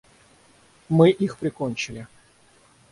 Мы 0.89 1.11
их 1.11 1.37
прикончили. 1.37 2.07